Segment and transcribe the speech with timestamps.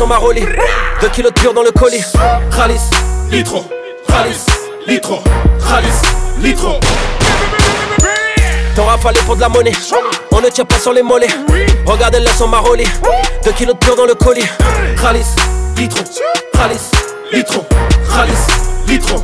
[0.00, 0.08] sur
[1.02, 2.02] 2 kilos de pur dans le colis.
[2.52, 2.80] Ralis,
[3.30, 3.66] litro,
[4.08, 4.46] ralis,
[4.86, 5.18] litro,
[5.60, 5.88] ralis,
[6.38, 6.80] litro.
[8.74, 9.74] T'en rafalé pour de la monnaie.
[10.32, 11.28] On ne tient pas sur les mollets.
[11.84, 12.88] Regardez-la sur ma rollie.
[13.44, 14.48] 2 kilos de pur dans le colis.
[14.96, 15.26] Ralis,
[15.76, 16.00] litro,
[16.54, 16.90] ralis,
[17.30, 17.66] litro,
[18.08, 18.46] ralis,
[18.88, 19.22] litro.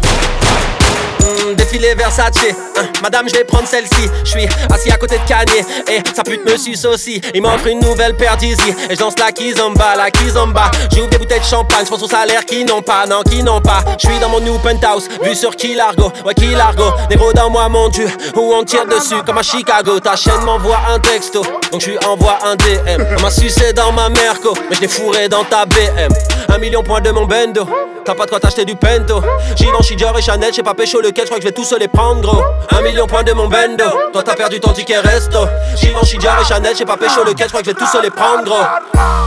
[1.21, 2.35] Mmh, défilé Versace,
[2.77, 4.09] hein, madame, je vais prendre celle-ci.
[4.25, 7.21] Je suis assis à côté de Kanye, et sa pute me suce aussi.
[7.35, 10.71] Il m'offre une nouvelle paire d'Easy, et je la Kizomba, la Kizomba.
[10.95, 13.85] J'ouvre des bouteilles de champagne, je au salaire qui n'ont pas, non, qui n'ont pas.
[13.99, 16.93] Je suis dans mon new penthouse, vu sur Kilargo, ouais, Key Largo.
[17.11, 20.01] Négro dans moi, mon dieu, où on tire dessus, comme à Chicago.
[20.01, 21.43] Ta chaîne m'envoie un texto,
[21.73, 23.21] donc je lui envoie un DM.
[23.23, 26.13] M'a sucé dans ma Merco, mais je fourré dans ta BM.
[26.49, 27.67] Un million point de mon bendo.
[28.07, 29.21] T'as pas de quoi t'acheter du pento.
[29.57, 31.89] Givenchy, Dior et Chanel, j'ai pas pécho lequel, je crois que je vais tous les
[31.89, 32.41] prendre gros.
[32.71, 33.85] Un million point de mon bendo.
[34.13, 35.41] Toi t'as perdu ton ticket resto.
[35.75, 38.11] Givenchy, Dior et Chanel, j'ai pas pécho lequel, je crois que je vais tous les
[38.11, 38.63] prendre gros.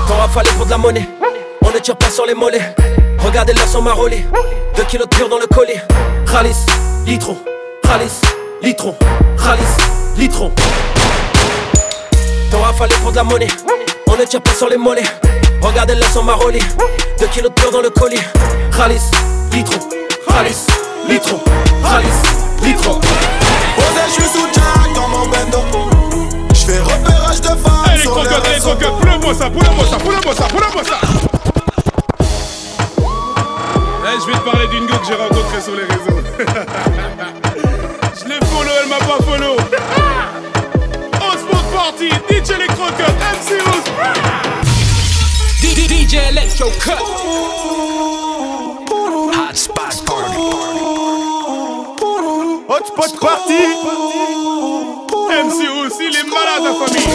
[0.08, 1.10] T'auras fallu pour de la monnaie.
[1.62, 2.74] On ne tire pas sur les mollets.
[3.20, 4.26] Regardez leur son marolé.
[4.78, 5.82] Deux kilos de pur dans le collier.
[6.28, 6.66] Ralis,
[7.06, 7.38] litron.
[7.84, 8.22] Ralis,
[8.62, 8.96] litron.
[9.38, 9.62] Ralis,
[10.18, 10.54] litron.
[12.50, 13.50] T'auras fallu pour de la monnaie.
[14.08, 15.04] On ne tire pas sur les mollets.
[15.62, 16.60] Regardez leur son marolé.
[17.20, 18.20] Deux kilos de pur dans le collier.
[18.72, 19.02] Ralis,
[19.54, 19.80] litron.
[20.28, 20.66] Ralis,
[21.08, 21.40] litron.
[21.84, 22.08] Ralis,
[22.64, 23.00] litron.
[23.00, 25.60] Posé, je suis sous Jack dans mon bendo.
[26.54, 28.76] J'fais repérage de femmes Allez, sur les allez, réseaux.
[28.76, 31.00] poule-moi ça, poule-moi ça, poule-moi ça, poule-moi ça.
[34.12, 36.20] Eh, je vais te parler d'une gueule que j'ai rencontrée sur les réseaux.
[38.24, 39.56] je l'ai follow, elle m'a pas follow.
[41.22, 44.69] On sport party, DJ les croquettes, MC Rose.
[45.62, 47.04] DJ Electro Cut.
[49.36, 50.40] Hotspot Party.
[52.70, 53.64] Hotspot party.
[55.30, 57.08] MC aussi, il est malade la famille.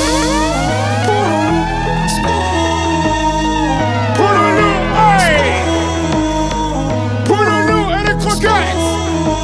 [8.41, 8.77] Les.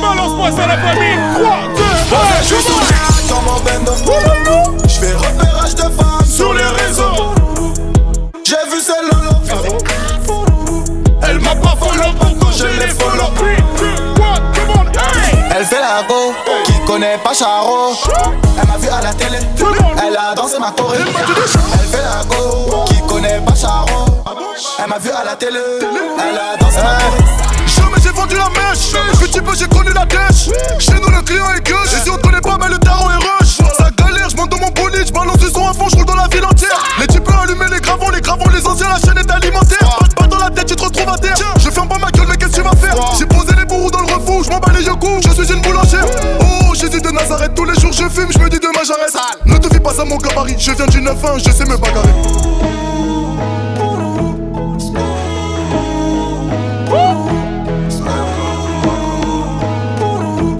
[0.02, 1.18] Balance-moi ça la famille.
[1.34, 3.92] 3, 2, 1, Posé, je suis dans mon bendo.
[4.86, 7.09] J'fais repérage de femmes Sur les réseaux.
[8.88, 9.30] Lolo.
[11.22, 13.30] Elle m'a pas follow pourtant je l'ai follow?
[13.34, 13.46] 3,
[13.78, 16.34] 2, 1, come on, hey Elle fait la go,
[16.64, 17.94] qui connaît pas Charo.
[18.60, 19.38] Elle m'a vu à la télé,
[20.02, 20.98] elle a dansé ma choré.
[20.98, 24.06] Elle fait la go, qui connaît pas Charo.
[24.78, 27.49] Elle m'a vu à la télé, elle a dansé ma choré.
[51.22, 52.08] 9-1, je sais me bagarrer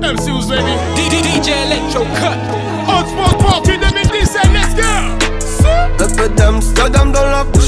[0.03, 0.27] MC
[0.97, 2.39] baby DJ Electro Cut.
[2.87, 4.83] Hotspot Party 2017, let's go
[6.01, 7.63] Un peu d'Amsterdam dans la bouche.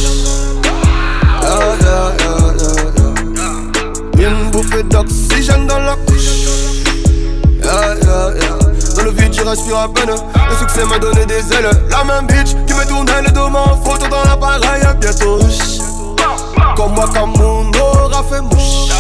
[1.43, 3.13] Yeah, yeah, yeah, yeah,
[4.17, 4.29] yeah.
[4.29, 6.33] Une bouffée d'oxygène dans la couche.
[7.63, 8.63] Yeah, yeah, yeah.
[8.97, 10.11] Dans le vide, je respire à peine.
[10.11, 11.71] Le succès m'a donné des ailes.
[11.91, 12.42] La même bitch
[12.87, 14.83] qui me tournait les deux mains en photo dans l'appareil.
[15.01, 15.39] Bientôt.
[16.77, 18.91] Comme moi, comme mon aura fait mouche.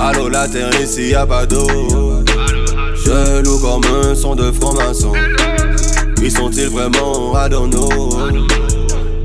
[0.00, 1.66] Allô, la terre ici, y'a pas d'eau.
[3.04, 5.12] Je loue comme un son de franc-maçon.
[6.16, 7.34] Qui sont-ils vraiment
[7.66, 7.88] know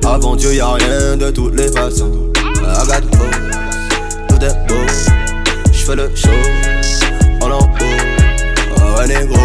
[0.05, 2.29] Avant Dieu y'a rien de toutes les façons
[2.87, 3.35] got hope,
[4.27, 4.75] tout est beau
[5.71, 6.29] J'fais le show
[7.41, 7.69] en en haut
[8.75, 9.37] Oh un négro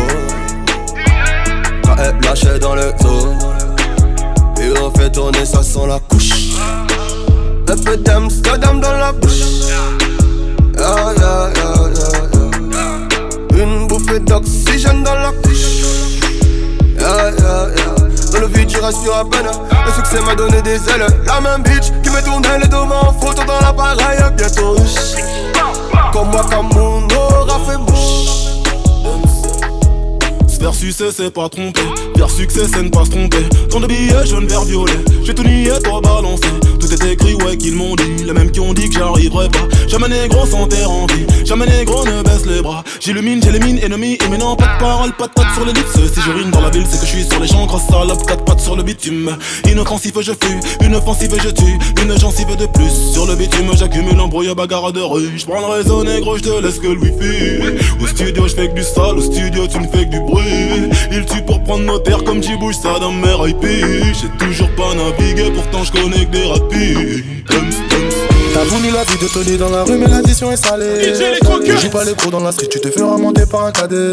[2.22, 3.28] Lâche dans le dos
[4.60, 6.30] Et on fait tourner ça sans la couche
[7.68, 9.42] Un peu d'Amsterdam dans la bouche.
[13.56, 15.82] Une bouffée d'oxygène dans la couche.
[16.98, 19.46] Dans le vide, je respire à peine.
[19.86, 21.06] Le succès m'a donné des ailes.
[21.26, 24.18] La même bitch qui me tournait les deux mains en photo dans l'appareil.
[24.36, 24.76] Bientôt,
[26.12, 28.03] comme moi, comme mon aura fait mouche.
[30.64, 31.83] Faire succès, c'est pas tromper.
[32.16, 33.47] Faire succès, c'est ne pas se tromper.
[33.68, 34.94] Tant de billets jaune, vert, violet.
[35.23, 36.49] J'ai tout nié, toi balancé.
[36.80, 38.25] Tout est écrit, ouais, qu'ils m'ont dit.
[38.25, 39.68] Les mêmes qui ont dit que j'arriverai pas.
[39.87, 41.26] Jamais négro sans terre en vie.
[41.44, 42.83] Jamais négro ne baisse les bras.
[43.04, 44.16] J'illumine, j'élimine, ennemi.
[44.26, 45.92] Imminent, pas de parole, pas de patte sur les lips.
[45.92, 47.66] Si je rime dans la ville, c'est que je suis sur les champs.
[47.66, 49.37] Grosse salope, quatre pattes sur le bitume.
[49.70, 50.58] Inoffensif, je fuis.
[50.80, 51.78] Une offensive, je tue.
[52.02, 53.12] Une gencive de plus.
[53.12, 55.28] Sur le bitume, j'accumule embrouille, bagarre de rue.
[55.37, 57.82] J'prends le réseau négro, j'te laisse que le wifi.
[58.00, 59.18] Au studio, j'fais que du sale.
[59.18, 60.88] Au studio, tu me fais que du bruit.
[61.12, 63.66] Il tue pour prendre nos terres comme j'y bouge ça dans mes IP.
[63.66, 67.25] J'ai toujours pas navigué, pourtant j'connais que des rapides.
[68.94, 71.12] La vie de Tony dans la rue, mais l'addition est salée.
[71.12, 74.12] Ne joue pas les gros dans la street, tu te feras monter par un cadet.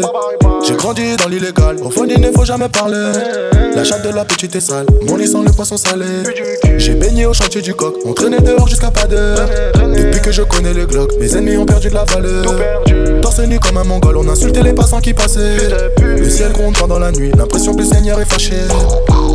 [0.66, 3.12] J'ai grandi dans l'illégal, au fond il ne faut jamais parler.
[3.74, 6.06] La chatte de la petite est sale, mon lit sans le poisson salé.
[6.78, 9.48] J'ai baigné au chantier du coq, on traînait dehors jusqu'à pas d'heure.
[9.74, 12.44] Depuis que je connais le Glock, mes ennemis ont perdu de la valeur.
[13.22, 15.56] Torse nu comme un mongol, on insultait les passants qui passaient.
[16.00, 18.56] Le ciel gronde pendant la nuit, l'impression que le Seigneur est fâché.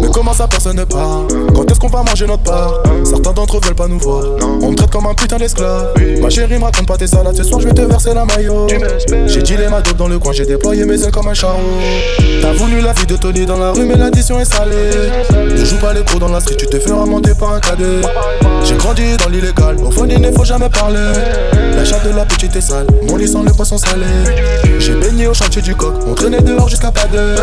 [0.01, 1.21] Mais comment ça personne ne part?
[1.55, 2.83] Quand est-ce qu'on va manger notre part?
[3.03, 4.23] Certains d'entre eux veulent pas nous voir.
[4.61, 7.59] On me traite comme un putain Ma chérie me raconte pas tes salades, ce soir
[7.61, 8.65] je vais te verser la maillot.
[9.27, 11.59] J'ai dit les dope dans le coin, j'ai déployé mes ailes comme un charreau.
[12.41, 15.11] T'as voulu la vie de Tony dans la rue, mais l'addition est salée.
[15.55, 18.01] Ne joue pas les cours dans la street, tu te feras monter par un cadet.
[18.63, 21.13] J'ai grandi dans l'illégal, au fond il ne faut jamais parler.
[21.75, 24.07] La chatte de la petite est sale, mon lit sans le poisson salé.
[24.79, 27.39] J'ai baigné au chantier du coq, on traînait dehors jusqu'à pas d'heure.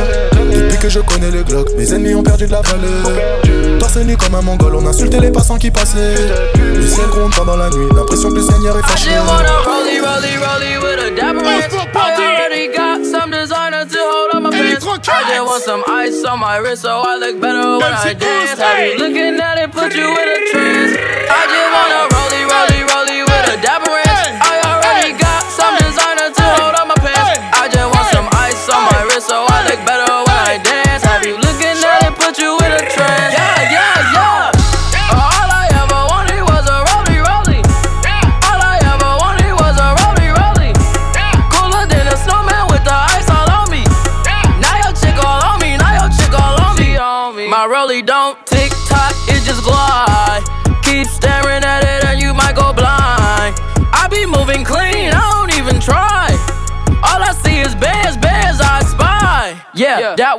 [0.52, 3.78] Depuis que je connais le Glock, mes ennemis ont perdu de la valeur.
[3.78, 6.14] Torse nu comme un mongol, on insultait les passants qui passaient.
[6.56, 9.10] Le ciel gronde pendant la nuit, l'impression que le Seigneur est fâché.
[9.10, 11.72] I just wanna rollie, rollie, rollie with a dapper ranch.
[11.94, 14.84] I already got some designer to hold on my pants.
[14.86, 18.58] I just want some ice on my wrist so I look better when I dance.
[18.58, 20.92] Have you looking at it, put you in a trance.
[21.28, 24.28] I just wanna rollie, rollie, rollie with a dapper ranch.
[24.40, 27.40] I already got some designer to hold on my pants.
[27.52, 30.13] I just want some ice on my wrist so I look better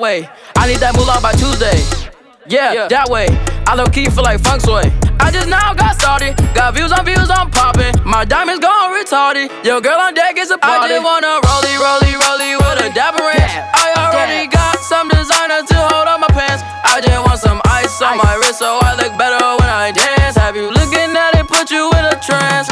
[0.06, 0.30] way.
[0.54, 1.82] I need that moolah by Tuesday.
[2.46, 3.26] Yeah, that way.
[3.66, 4.86] I low key feel like funk sway.
[5.18, 6.38] I just now got started.
[6.54, 7.98] Got views on views, I'm popping.
[8.06, 9.50] My diamonds gone retarded.
[9.66, 10.94] Your girl on deck is a party.
[10.94, 13.50] I just wanna rollie, rollie, rollie with a dapper ranch.
[13.74, 16.62] I already got some designer to hold on my pants.
[16.86, 20.38] I just want some ice on my wrist so I look better when I dance.
[20.38, 22.70] Have you looking at it, put you in a trance?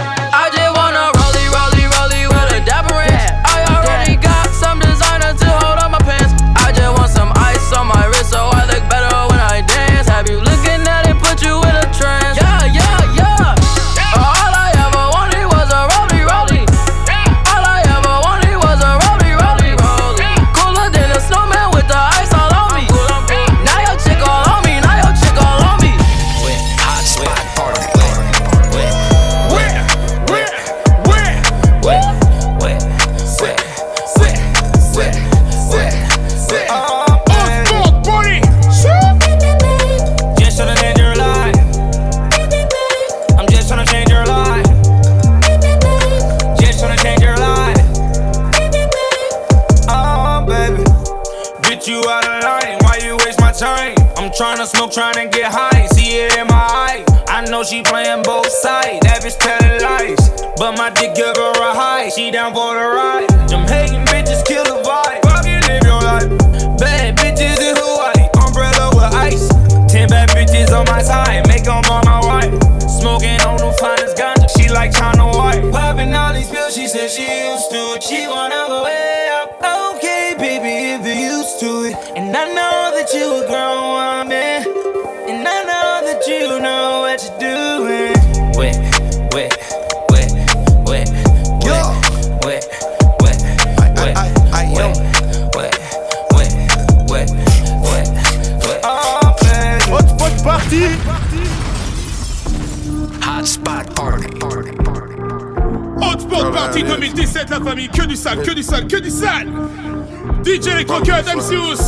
[111.34, 111.83] Deve-se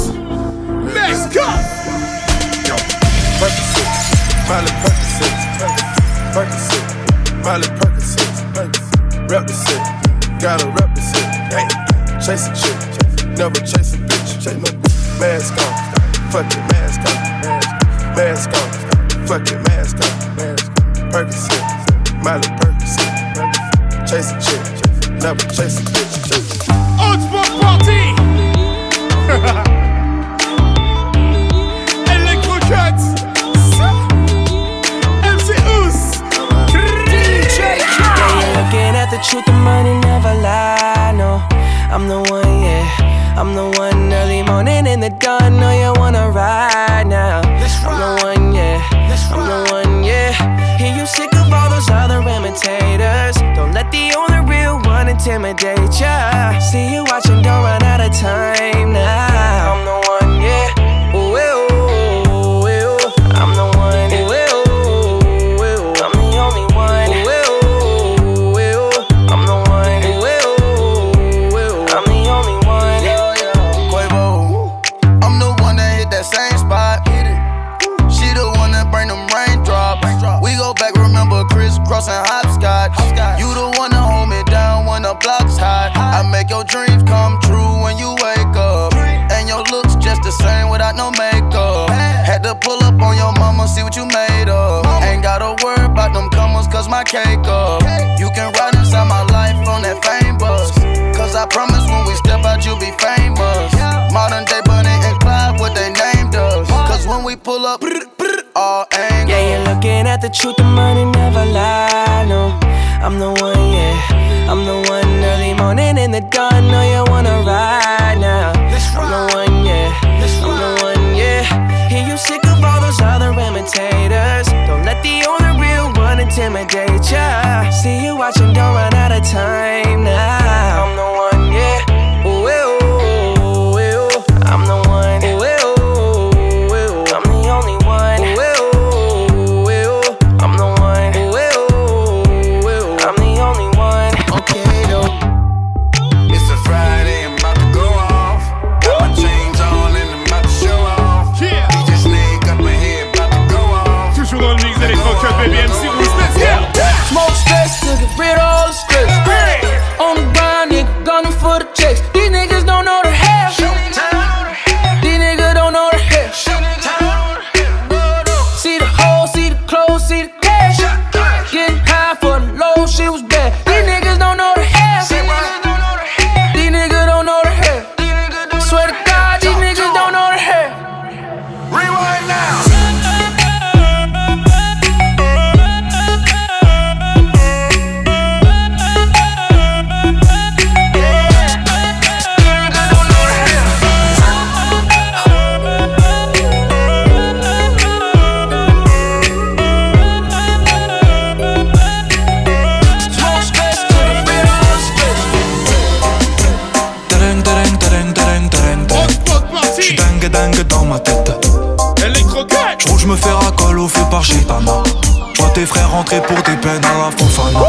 [215.56, 217.60] tes frères rentrer pour des peines à la fofana.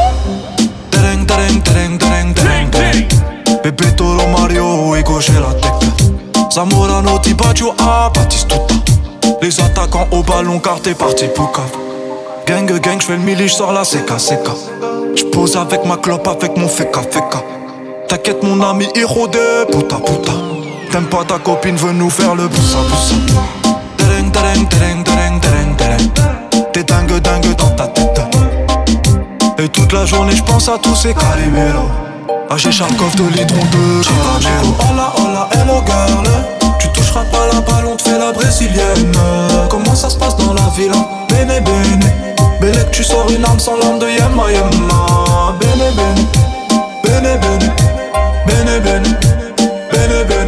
[0.90, 3.62] Tereng, tereng, tereng, tereng, tereng, tereng.
[3.62, 6.52] Pepe Toro Mario et gauche la tête.
[6.52, 8.74] Zamorano, Tibaggio, ah, Batistuta.
[9.40, 11.64] Les attaquants au ballon car t'es parti pour cave.
[12.46, 14.48] Gang, gang, j'fais le mili, j'sors la CK, CK.
[15.14, 17.42] J'pose avec ma clope, avec mon feka, feka.
[18.08, 20.32] T'inquiète mon ami, héros de puta, puta.
[20.90, 23.14] T'aimes pas ta copine, veut nous faire le boussa, boussa.
[23.96, 24.95] Tereng, tereng, tereng,
[29.72, 31.88] Toute la journée, j'pense à tous ces caliméros.
[32.56, 34.66] J'ai Charkov de litron de caramel.
[34.78, 36.24] Hola, hola, hello girl.
[36.78, 39.12] Tu toucheras pas la balle, on te fait la brésilienne.
[39.68, 40.92] Comment ça se passe dans la ville?
[40.94, 41.06] hein?
[41.28, 42.12] Bene, bene.
[42.60, 45.54] Que tu sors une arme sans l'arme de Yemma, Yemma.
[45.60, 46.26] Bene, bene.
[47.04, 47.72] Bene, bene.
[48.46, 49.18] Bene, bene.
[49.92, 50.45] Bene, bene.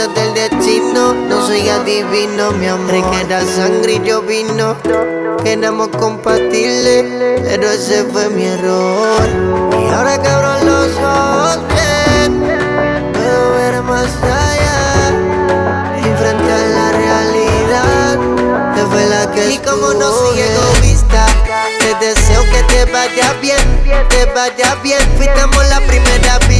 [0.00, 1.12] Cosas del destino.
[1.12, 2.90] No soy adivino, mi amor.
[3.10, 4.76] Que era sangre y yo vino.
[5.44, 7.04] Éramos compatibles,
[7.44, 9.28] pero ese fue mi error.
[9.72, 12.42] Y ahora que abro los ojos, bien,
[13.12, 14.78] puedo ver más allá.
[15.96, 18.18] Enfrente a la realidad,
[18.74, 21.26] que fue la que Y como no soy egoísta,
[21.78, 23.58] te deseo que te vaya bien,
[24.08, 25.00] te vaya bien.
[25.16, 26.59] Fuimos la primera vista,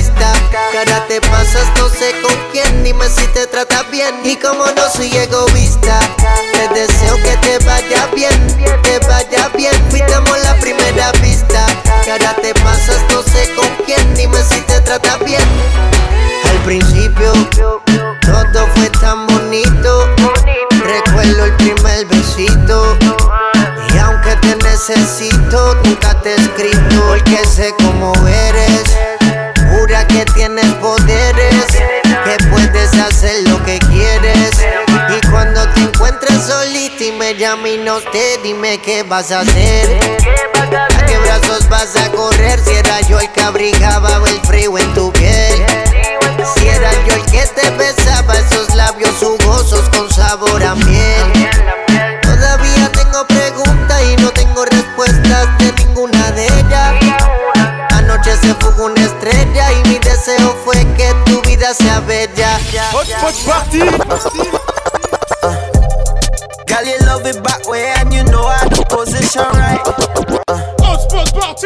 [0.70, 4.14] que ahora te pasas no sé con quién, dime si te tratas bien.
[4.24, 6.00] Y como no soy egoísta,
[6.52, 8.32] te deseo que te vaya bien,
[8.82, 9.72] te vaya bien.
[9.90, 11.66] Fuimos la primera vista,
[12.10, 15.42] ahora te pasas no sé con quién, dime si te tratas bien.
[16.50, 17.32] Al principio
[18.22, 20.06] todo fue tan bonito.
[20.84, 22.96] Recuerdo el primer besito.
[23.94, 27.04] Y aunque te necesito, nunca te he escrito.
[27.08, 29.19] Porque sé cómo eres.
[30.40, 31.66] Tienes poderes.
[32.24, 34.50] Que puedes hacer lo que quieres.
[35.14, 40.00] Y cuando te encuentres solita y me llames no te dime qué vas a hacer.
[40.96, 42.58] ¿A qué brazos vas a correr?
[42.58, 45.62] Si era yo el que abrigaba el frío en tu piel.
[46.56, 51.09] Si era yo el que te besaba esos labios jugosos con sabor a miel.
[63.80, 63.88] Girl,
[66.84, 69.82] you love it back way and you know how the position right.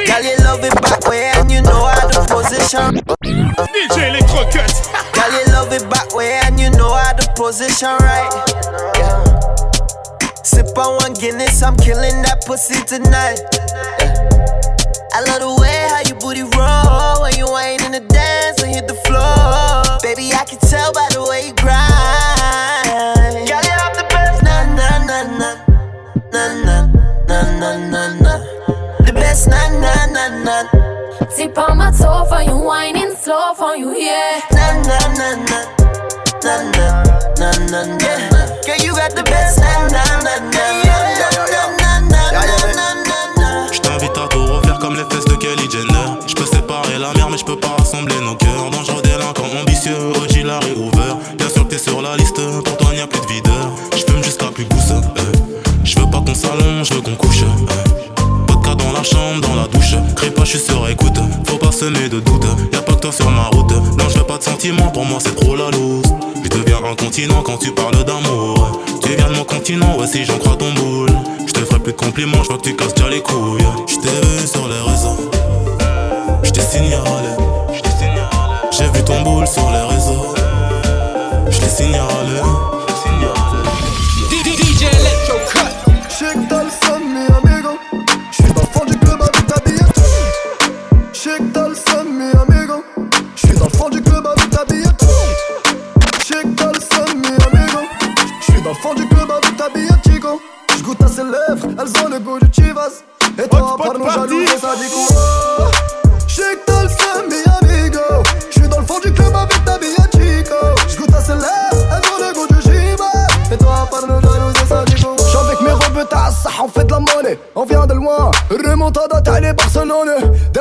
[0.06, 3.00] Girl, you love it back way and you know how the position.
[3.22, 4.70] DJ Electro Cut.
[5.14, 8.30] Girl, you love it back way and you know how the position right.
[8.96, 9.24] Yeah.
[10.44, 13.40] Sip on one Guinness, I'm killing that pussy tonight.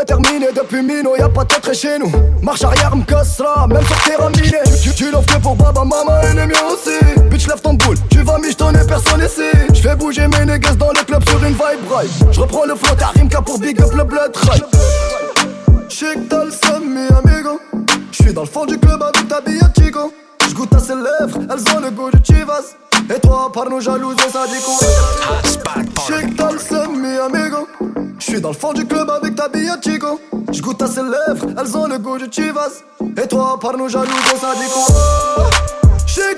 [0.03, 2.11] déterminé depuis Mino, y'a pas de tête chez nous.
[2.41, 4.31] Marche arrière, m'cassera, même sur terrain.
[4.31, 6.99] Tu, tu, l'offres que pour baba, maman et les miens aussi.
[7.29, 9.49] Bitch, lève ton boule, tu vas m'y, j't'en personne ici.
[9.73, 12.11] J'fais bouger mes niggas dans le club sur une vibe right.
[12.31, 14.65] J'reprends le flow, t'as pour big up le blood right.
[15.87, 17.59] Chic dans le sommet, amigo.
[18.11, 20.11] J'suis dans le fond du club avec ta billette, Chico.
[20.49, 22.75] J'goûte à ses lèvres, elles ont le goût de Chivas.
[23.09, 24.87] Et toi, par nos jalouses, ça dit quoi?
[26.07, 27.67] Chic dans le sommet, amigo.
[28.25, 30.17] Je suis dans le fond du club avec ta bille Chico.
[30.49, 32.81] Je goûte à ses lèvres, elles ont le goût du Chivas.
[33.21, 34.79] Et toi, par nos jaloux, gros sadico.
[34.87, 35.41] Oh,
[36.07, 36.35] je sais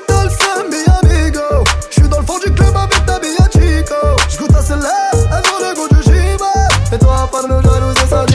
[0.67, 1.63] mi amigo.
[1.91, 3.95] Je suis dans le fond du club avec ta bille Chico.
[4.29, 6.91] Je goûte à ses lèvres, elles ont le goût du Chivas.
[6.91, 8.34] Et toi, par nos jaloux, gros sadico.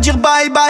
[0.00, 0.69] dire bye bye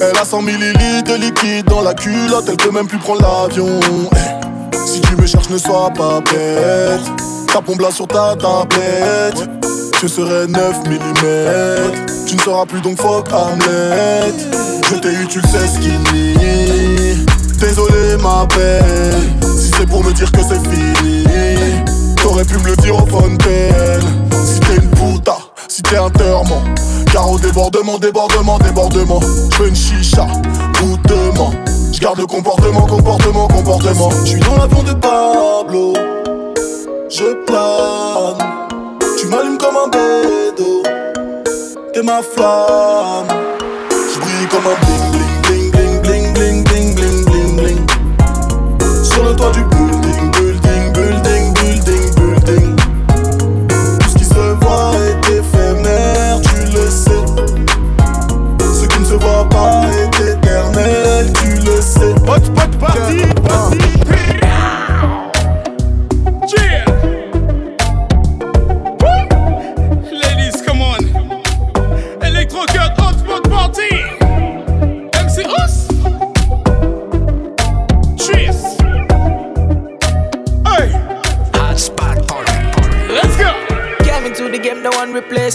[0.00, 3.78] Elle a 100 millilitres de liquide dans la culotte, elle peut même plus prendre l'avion.
[4.16, 7.00] Eh, si tu me cherches, ne sois pas bête.
[7.52, 9.48] Tapons-la sur ta tablette.
[10.02, 12.26] Je serai 9 mm.
[12.26, 14.34] Tu ne seras plus donc fuck Hamlet.
[14.90, 16.34] Je t'ai eu, tu le sais, skinny.
[17.60, 19.22] Désolé, ma belle.
[19.56, 21.24] Si c'est pour me dire que c'est fini,
[22.20, 24.02] t'aurais pu me le dire au Fontaine.
[24.44, 26.64] Si t'es une puta, si t'es un terment
[27.12, 29.20] car au débordement, débordement, débordement
[29.50, 30.26] Je une chicha,
[30.80, 31.52] goûtement.
[31.92, 34.10] Je garde le comportement, comportement, comportement.
[34.24, 35.92] Je suis dans l'avion de Pablo.
[37.08, 38.48] Je plane.
[39.18, 40.82] Tu m'allumes comme un bédo.
[41.92, 43.26] T'es ma flamme.
[43.90, 44.99] Je brille comme un bédo.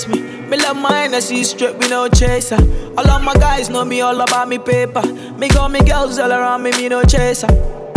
[0.08, 0.20] me.
[0.50, 2.60] Me love my energy straight, me no chaser.
[2.98, 5.02] All of my guys know me all about me paper.
[5.40, 7.48] Me got me girls all around me, me no chaser.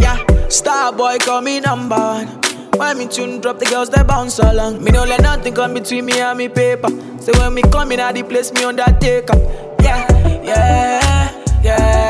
[0.01, 2.29] Yeah, star boy call me number one.
[2.79, 4.83] Why me tune drop the girls that bounce along?
[4.85, 6.89] Me no let nothing come between me and me paper.
[7.21, 9.39] So when me come in, I the place me on that take up.
[9.83, 10.07] Yeah,
[10.45, 12.08] yeah, yeah.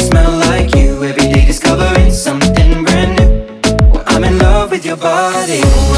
[0.00, 1.02] smell like you.
[1.04, 3.90] Every day discovering something brand new.
[3.92, 5.95] Well, I'm in love with your body.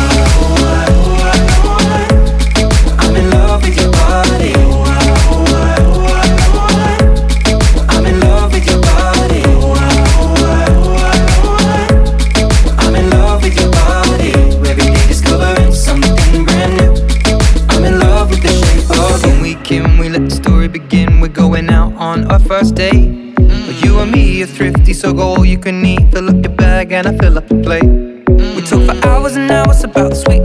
[25.49, 26.13] you can eat.
[26.13, 27.83] Fill up your bag and I fill up the plate.
[27.83, 28.57] Mm-hmm.
[28.57, 30.38] We talk for hours and hours about the sweet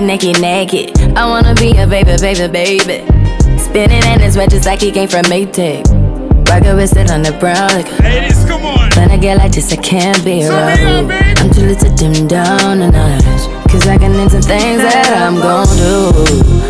[0.00, 1.18] naked, naked, naked.
[1.18, 3.58] I wanna be a baby, baby, baby.
[3.58, 5.84] Spinning in his red just like he came from Maytag.
[6.48, 7.68] Rocket with it on the brown.
[7.68, 8.90] Like, Ladies, come on.
[8.92, 11.12] When I get like this, I can't be around.
[11.12, 13.68] I'm too little to dim down a notch.
[13.70, 16.61] Cause I can into things that I'm gon' do.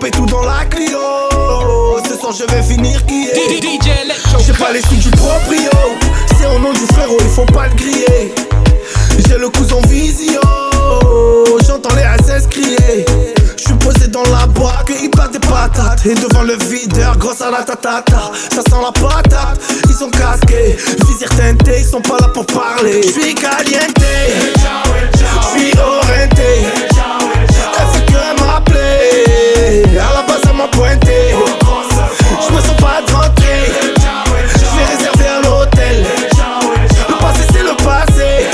[0.00, 0.98] Mon pétou dans la Clio.
[2.08, 3.60] Ce soir je vais finir qui est.
[4.46, 5.70] J'ai pas les sous du proprio.
[6.38, 8.34] C'est au nom du frérot, il faut pas le griller.
[9.26, 10.40] J'ai le cousin visio.
[11.66, 13.04] J'entends les SS crier.
[13.58, 16.06] Je suis posé dans la boîte, que ils battent des patates.
[16.06, 18.30] Et devant le videur, grosse à la tatata.
[18.54, 20.78] Ça sent la patate, ils sont casqués.
[21.08, 23.02] Visir teinté, ils sont pas là pour parler.
[23.02, 23.98] Je suis caliente,
[25.12, 26.90] je suis orienté.
[28.10, 29.98] Elle fait que m'appeler.
[29.98, 31.34] À la base, elle m'a pointé.
[32.46, 33.72] Je me sens pas de rentrer.
[34.54, 36.04] Je vais réserver un hôtel.
[37.08, 38.46] Le passé, c'est le passé.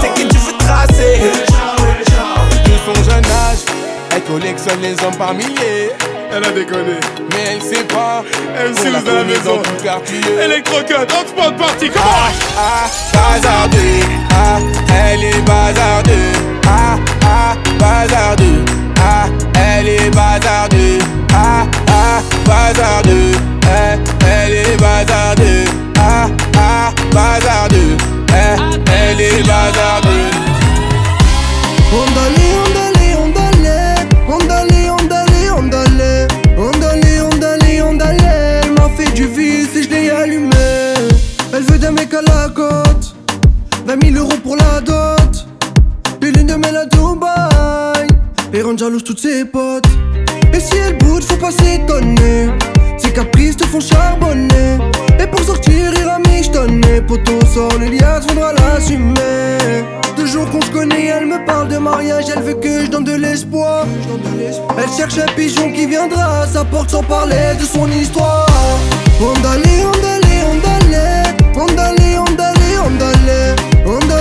[0.00, 1.20] T'inquiète, tu fais tracer?
[2.64, 3.64] De son jeune âge,
[4.14, 5.90] elle collectionne les hommes par milliers.
[6.32, 6.98] Elle a déconné,
[7.30, 8.22] mais elle sait pas.
[8.54, 9.62] La vous à la maison.
[9.84, 10.42] dans.
[10.42, 14.04] Electrocut, hotspot party, come Ah, ah, bazardeux.
[14.32, 14.58] Ah,
[15.12, 16.32] elle est bazardeux.
[16.66, 18.64] Ah, ah, bazardeux.
[19.00, 20.98] Ah, elle est bazardeux.
[21.32, 23.32] Ah, ah, bazardeux.
[23.62, 25.64] Eh, elle est bazardeux.
[25.98, 27.96] Ah, ah, bazardeux.
[28.30, 28.56] Eh,
[28.92, 30.35] elle est bazardeux.
[48.76, 49.86] jalouse toutes ses potes.
[50.52, 52.48] Et si elle boude, faut pas s'étonner.
[52.98, 54.78] Ses caprices te font charbonner.
[55.18, 57.00] Et pour sortir, il michtonner.
[57.00, 59.84] Poteau sort les liasses, faudra l'assumer.
[60.16, 62.24] Deux jours qu'on se connaît, elle me parle de mariage.
[62.34, 63.86] Elle veut que je donne de l'espoir.
[64.78, 68.46] Elle cherche un pigeon qui viendra à sa porte sans parler de son histoire.
[69.20, 69.62] Ondale,
[69.94, 71.22] ondale, ondale.
[71.54, 74.15] Ondale, ondale, ondale.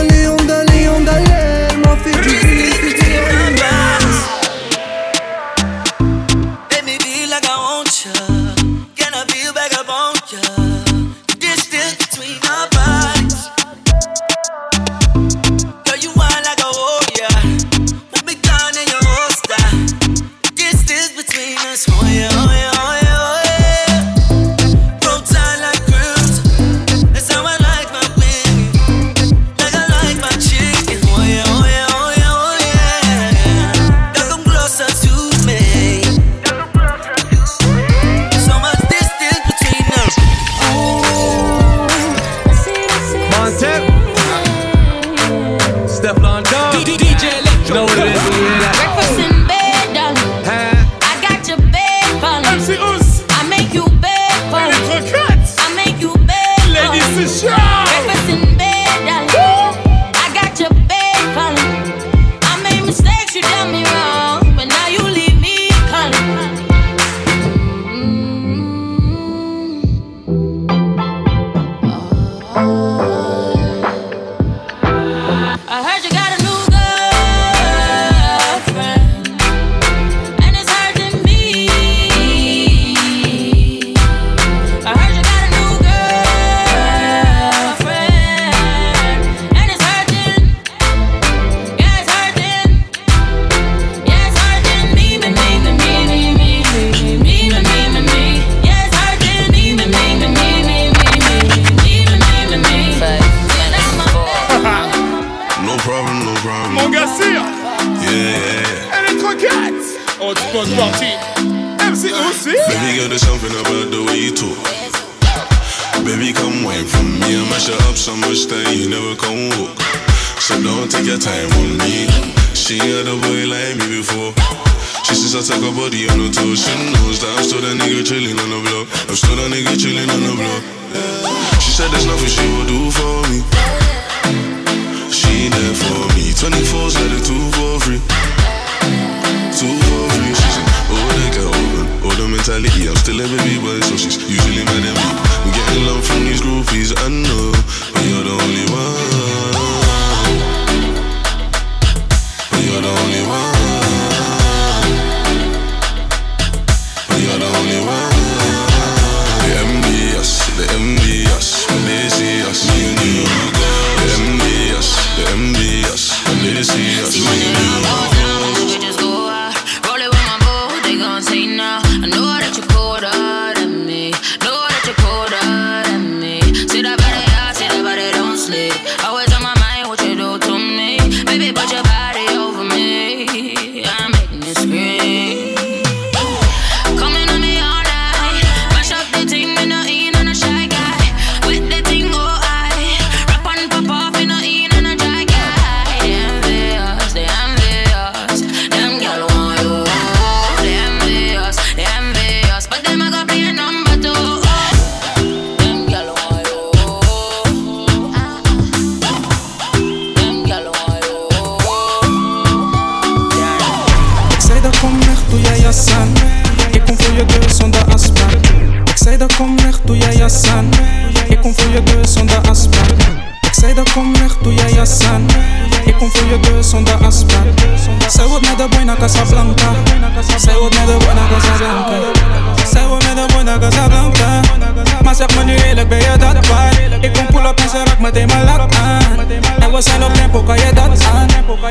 [240.44, 241.30] Kan je dat aan?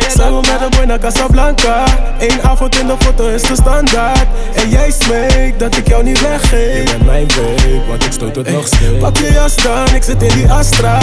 [0.08, 1.84] Samen met een boy naar Casablanca
[2.18, 4.26] Eén avond in de foto is de standaard.
[4.54, 6.76] En jij smeekt dat ik jou niet weggeef.
[6.76, 9.00] Je bent mijn babe, want ik stoot het nog steeds.
[9.00, 10.98] Pak je jas dan, ik zit in die Astra.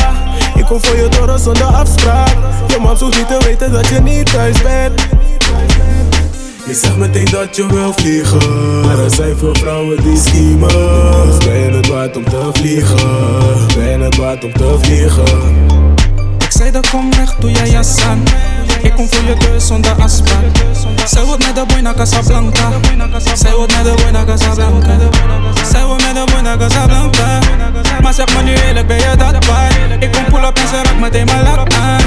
[0.55, 2.36] Ik kom voor je door zonder afspraak.
[2.68, 5.01] Je man zoekt niet te weten dat je niet thuis bent.
[6.66, 8.82] Je zegt meteen dat je wil vliegen.
[8.82, 10.70] Maar er zijn veel vrouwen die schiemen
[11.26, 12.97] Dus ben je het waard om te vliegen.
[13.76, 15.70] Ben je het waard om te vliegen.
[16.54, 18.24] Zij dat kom recht, doe jij jassan
[21.26, 22.72] what me de buena Casablanca
[23.36, 24.99] Say what me de buena Casablanca
[25.64, 27.39] Say what me de buena Casablanca
[28.02, 29.70] Maar zeg maar nu eerlijk, ben je dat bij?
[29.99, 31.99] Ik kom pull up en ze raakt meteen mijn lak aan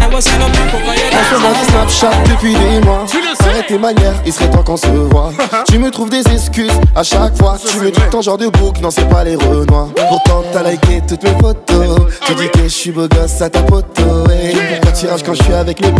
[0.00, 3.10] En we zijn op tempo, kan je On se voit sur Snapchat depuis des mois.
[3.44, 5.32] Arrête tes manières, il serait temps qu'on se voit.
[5.66, 7.58] tu me trouves des excuses à chaque fois.
[7.58, 9.88] Tu me dis que ton genre de bouc, non, c'est pas les renois.
[10.08, 11.98] Pourtant, t'as liké toutes mes photos.
[12.26, 13.60] Tu dis que je suis beau gosse à ta
[15.02, 15.90] tu rages quand je suis avec le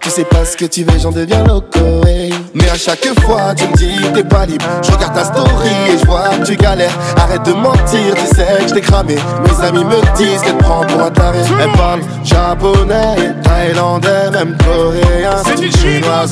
[0.00, 2.04] Tu sais pas ce que tu veux, j'en deviens loco.
[2.06, 2.32] hey.
[2.54, 4.64] Mais à chaque fois, tu me dis t'es pas libre.
[4.82, 6.96] Je regarde ta story et je vois que tu galères.
[7.16, 9.16] Arrête de mentir, tu sais que je t'ai cramé.
[9.44, 11.38] Mes amis me disent qu'elle prend pour un taré.
[11.60, 15.36] Elle parle japonais, thaïlandais, même coréen.
[15.44, 16.30] C'est une chinoise.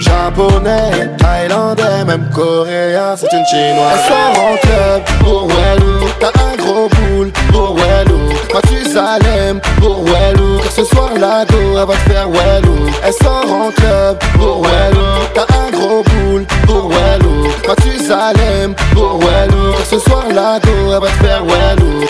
[0.00, 3.14] Japonais, thaïlandais, même coréen.
[3.16, 3.92] C'est une chinoise.
[3.94, 6.06] Elle sort en club pour Wellou.
[6.18, 8.18] T'as un gros boule pour Wellou.
[8.52, 10.58] Quand tu salem pour Wellou.
[10.74, 12.59] Ce soir la go, elle va te faire Wellou.
[13.02, 15.06] Elle sort en club pour Wellou.
[15.34, 17.48] T'as un gros boule pour Wellou.
[17.64, 19.74] Quand tu salem pour Wellou.
[19.88, 22.06] Ce soir la go, elle va te faire Wellou.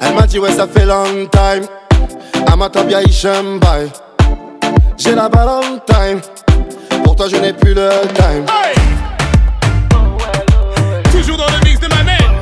[0.00, 1.66] Elle m'a dit ouais ça fait long time
[2.50, 3.90] Amatabia Ishembai
[4.96, 6.20] J'ai la balle on time
[7.04, 8.46] Pour toi je n'ai plus le time
[11.12, 12.32] Toujours dans le mix de ma mère.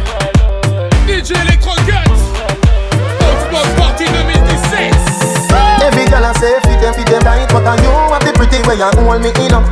[1.09, 2.08] DJ Electro Cut.
[7.19, 9.55] Them, right But on you have the pretty way you hold me in.
[9.55, 9.67] Up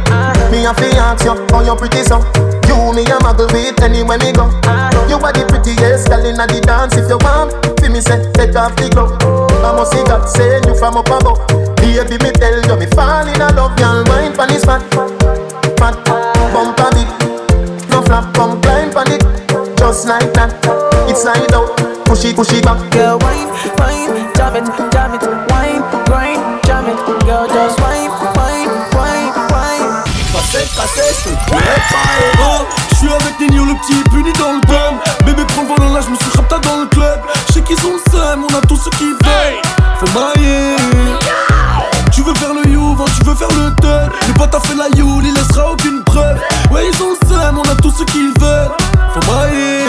[0.51, 2.18] Me a fi ask you, how you pretty so.
[2.66, 4.51] You me a muggle with anywhere me go.
[5.07, 8.57] You are the prettiest girl inna the dance If you want, fi me say, take
[8.57, 9.14] off the glove
[9.62, 11.40] I must see God send you from up above.
[11.78, 14.82] Baby me tell you, me fall in love Girl, wine pon this fat,
[15.78, 15.94] fat
[16.53, 17.09] Bump a bit,
[17.90, 19.22] no flap, come climb pon it.
[19.78, 20.51] Just like that,
[21.09, 21.70] it's slide out
[22.07, 22.78] Push it, push it back.
[22.92, 24.66] Girl, wine, wine, jam it,
[32.41, 34.99] Oh, je suis avec Nino, le petit puni dans le thème.
[35.24, 37.20] Bébé, prends le volant là, je me suis rapta dans le club.
[37.49, 39.61] Je sais qu'ils ont le seum, on a tout ce qu'ils veulent.
[39.99, 40.76] Faut mailler.
[42.12, 44.11] Tu veux faire le you, tu veux faire le tel.
[44.26, 46.39] Le pote a fait la you, il laissera aucune preuve.
[46.70, 48.70] Ouais, ils ont le seum, on a tout ce qu'ils veulent.
[49.12, 49.84] Faut mailler.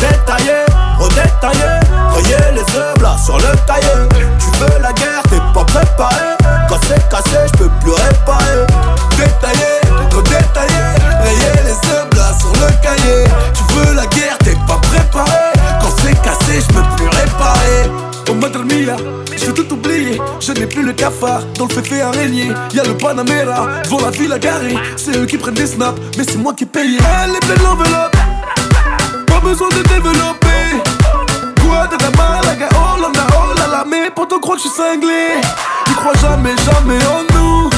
[0.00, 0.64] Détaillé,
[0.98, 1.80] redétaillé.
[2.10, 4.08] Voyez les œuvres là sur le cahier.
[4.38, 6.36] Tu veux la guerre, t'es pas préparé.
[6.68, 8.66] Quand c'est cassé, je peux plus réparer.
[9.16, 9.80] Détaillé,
[10.14, 10.84] redétaillé.
[11.20, 13.24] Voyez les là sur le cahier.
[13.54, 15.30] Tu veux la guerre, t'es pas préparé.
[15.80, 17.90] Quand c'est cassé, je peux plus réparer.
[18.30, 18.96] Au Madre Mia,
[19.36, 20.20] je tout oublier.
[20.40, 22.52] Je n'ai plus le cafard dans le féfé araignée.
[22.72, 24.38] Y'a le Panamera devant la ville à.
[24.96, 26.98] C'est eux qui prennent des snaps, mais c'est moi qui paye.
[26.98, 28.16] Elle est pleine l'enveloppe.
[29.26, 30.82] Pas besoin de développer.
[31.62, 33.84] Quoi de la malaga, oh là, oh là là.
[33.88, 35.40] Mais pour te croire que je suis cinglé,
[35.88, 37.70] ils croient jamais, jamais en nous.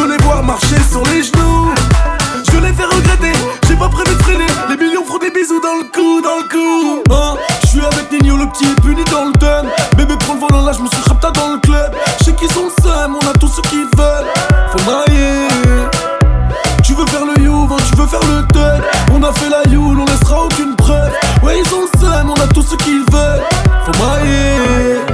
[0.00, 1.74] Je les voir marcher sur les genoux.
[2.50, 3.32] Je les faire regretter,
[3.68, 4.46] j'ai pas prévu de freiner.
[4.70, 7.02] Les millions feront des bisous dans le cou, dans le cou.
[7.14, 9.68] Hein, je suis avec Nino, le petit puni dans le thème.
[9.98, 11.94] Bébé, prends le volant là, je me suis rapta dans le club.
[12.18, 14.26] Je sais qu'ils ont seum, on a tout ce qu'ils veulent.
[14.72, 15.48] Faut mailler.
[16.82, 18.82] Tu veux faire le you, tu veux faire le tel
[19.12, 22.46] On a fait la you, on laissera aucune preuve Ouais ils ont seum, on a
[22.48, 23.42] tout ce qu'ils veulent
[23.84, 25.09] Faut mailler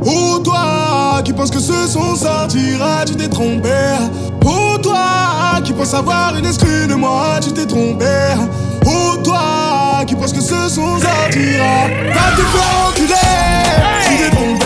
[0.00, 3.68] Oh toi qui penses que ce son sortira, tu t'es trompé.
[4.44, 8.06] Oh toi qui penses avoir une exclue de moi, tu t'es trompé.
[8.86, 13.14] Oh toi qui penses que ce son sortira, va te faire enculer.
[14.08, 14.63] Tu t'es trompé,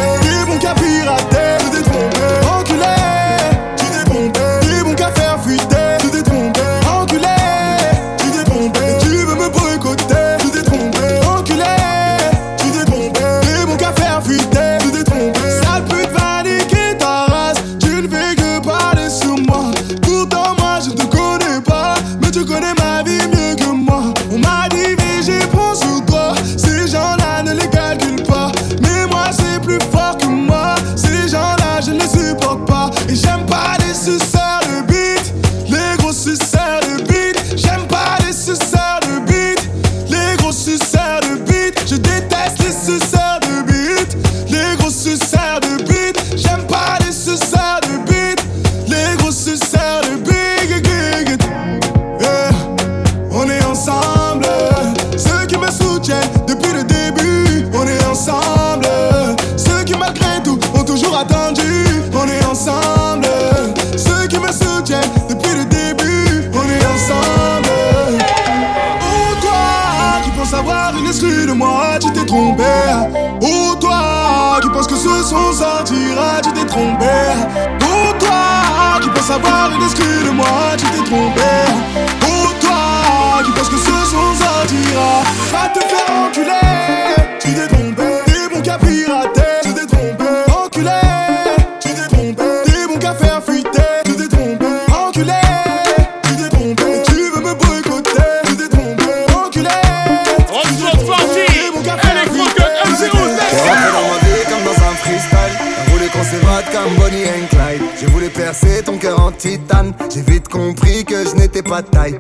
[106.99, 107.83] Bonnie and Clyde.
[108.01, 109.93] Je voulais percer ton cœur en titane.
[110.13, 112.19] J'ai vite compris que je n'étais pas taille.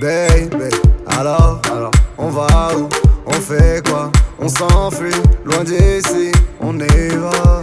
[0.00, 0.70] Baby,
[1.06, 2.46] alors, alors, on va
[2.76, 2.88] où?
[3.26, 4.10] On fait quoi?
[4.38, 7.62] On s'enfuit, loin d'ici, on y va.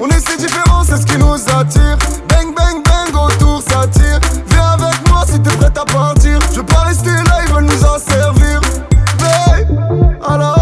[0.00, 1.98] On est si différents, c'est ce qui nous attire.
[2.28, 4.20] Bang, bang, bang, autour ça tire.
[4.48, 6.38] Viens avec moi si t'es prête à partir.
[6.52, 8.60] Je veux pas rester là, ils veulent nous en servir.
[10.26, 10.59] Alors.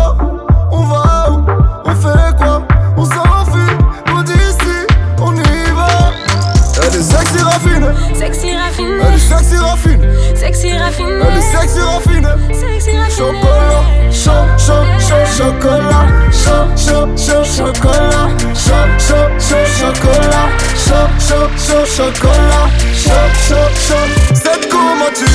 [9.19, 10.09] Est sexy raffinée.
[10.35, 11.21] Sexy raffinée.
[11.29, 12.29] Elle est sexy raffinée.
[12.53, 13.16] Sexy raffinée.
[13.16, 20.49] Chocolat, chaud, chaud, chaud, chocolat, chaud, chaud, chaud, chocolat, chaud, chaud, chaud, chocolat,
[20.85, 24.07] chaud, chaud, chaud, chocolat, chaud, chaud, chaud.
[24.35, 25.28] C'est comment tu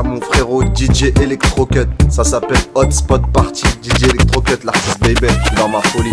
[0.00, 1.86] à mon frérot DJ Electrocut.
[2.08, 6.10] Ça s'appelle Hotspot Party, DJ Electrocut, l'artiste Baby, dans ma folie.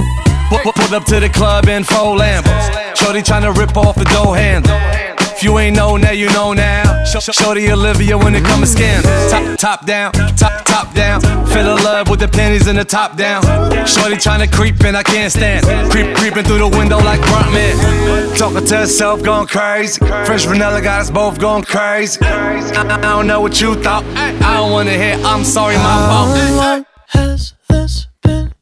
[0.49, 2.71] Pull, pull, pull up to the club in four Lambos.
[2.95, 5.06] Shorty tryna rip off the dough handle.
[5.37, 7.03] If you ain't know now, you know now.
[7.03, 9.29] Sh- sh- Shorty Olivia when it come to scandals.
[9.29, 11.21] Top, top down, top, top down.
[11.21, 13.43] Feel the love with the panties and the top down.
[13.85, 15.63] Shorty tryna creep and I can't stand.
[15.91, 18.35] Creep, creeping through the window like Bruntman.
[18.35, 19.99] Talking to herself, going crazy.
[19.99, 22.19] Fresh vanilla got us both going crazy.
[22.23, 24.03] I, I, don't know what you thought.
[24.15, 25.19] I don't wanna hear.
[25.23, 26.57] I'm sorry, my fault.
[26.57, 28.55] What has this been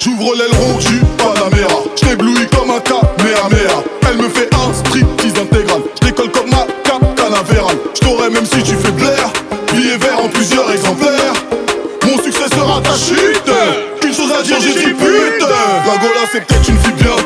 [0.00, 0.84] J'ouvre l'aile rouge,
[1.16, 1.82] Panamera.
[1.96, 3.82] J't'éblouis comme un Kamehameha.
[4.08, 5.80] Elle me fait un striptease intégral.
[5.96, 6.66] J'décolle comme ma
[7.16, 7.76] Canaveral.
[7.94, 9.30] J't'aurai même si tu fais blaire.
[9.74, 11.32] Billet vert en plusieurs exemplaires.
[12.04, 13.50] Mon succès sera ta chute.
[14.04, 15.42] Une chose à dire, j'ai dit pute.
[15.42, 17.16] La Gola, c'est peut-être une fille bien,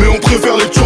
[0.00, 0.83] mais on préfère les tuer.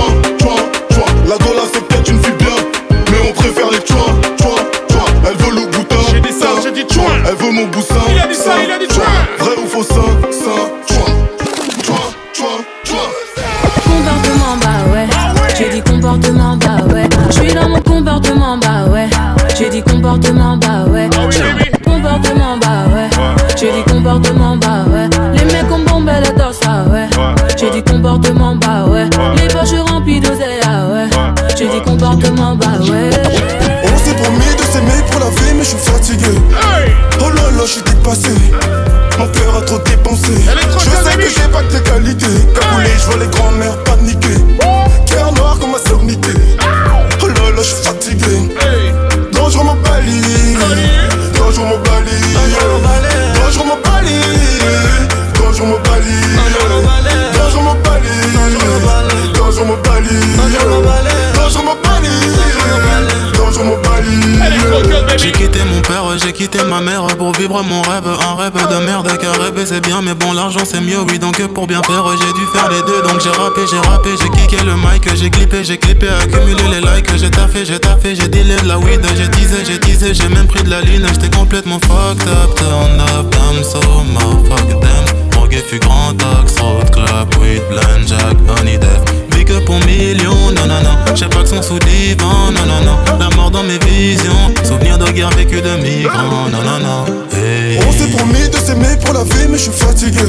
[73.70, 77.64] j'ai rappé, j'ai kické le mic, j'ai clippé, j'ai clippé, accumulé les likes, j'ai taffé,
[77.64, 80.70] j'ai taffé, j'ai dealé de la weed, j'ai teasé, j'ai teasé, j'ai même pris de
[80.70, 85.04] la lune, j'étais complètement fucked up, turn up, damn so my fuck them.
[85.34, 89.04] Morgue fut grand tax, road club, weed, blind jack, honey death.
[89.30, 92.80] Big up pour millions, non non non, j'ai pas que son sous divan, non non
[92.84, 97.04] non, la mort dans mes visions, souvenir de guerre vécue de migrants, non non non.
[97.36, 97.78] Hey.
[97.86, 100.24] On s'est promis de s'aimer pour la vie, mais je suis fatigué.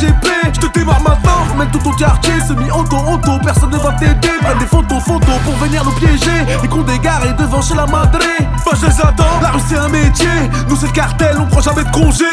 [0.00, 0.28] GP.
[0.52, 2.34] J'te démarre maintenant, ramène tout ton quartier.
[2.46, 4.28] Semi-auto, auto, personne ne va t'aider.
[4.40, 6.46] Prenne des photos, photos pour venir nous piéger.
[6.62, 8.24] Et qu'on dégaré devant chez la madré.
[8.64, 10.26] Bah, je les attends, la rue c'est un métier.
[10.68, 12.24] Nous c'est le cartel, on prend jamais de congé.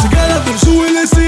[0.00, 1.21] Ces gars-là veulent jouer les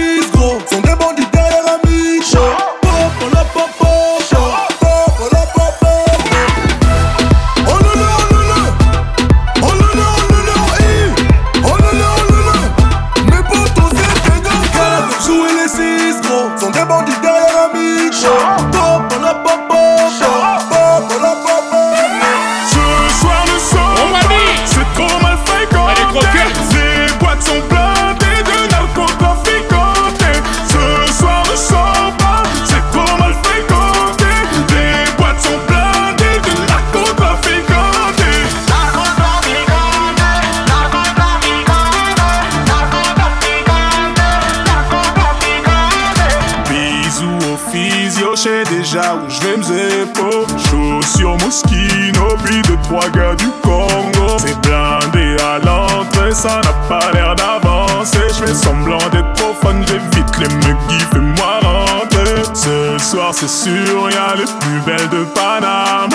[56.89, 62.43] pas l'air d'avancer J'fais semblant d'être profane, j'évite les mecs qui fais-moi rentrer.
[62.53, 66.11] Ce soir c'est sûr, y'a les plus belles de Paname.